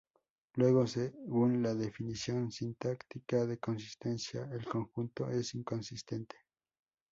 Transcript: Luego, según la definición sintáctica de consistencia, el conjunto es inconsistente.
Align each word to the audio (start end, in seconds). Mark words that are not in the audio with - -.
Luego, 0.55 0.87
según 0.87 1.61
la 1.61 1.75
definición 1.75 2.51
sintáctica 2.51 3.45
de 3.45 3.59
consistencia, 3.59 4.49
el 4.51 4.65
conjunto 4.65 5.29
es 5.29 5.53
inconsistente. 5.53 6.37